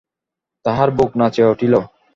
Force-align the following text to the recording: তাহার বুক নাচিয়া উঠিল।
তাহার 0.65 0.89
বুক 0.97 1.11
নাচিয়া 1.19 1.47
উঠিল। 1.49 1.73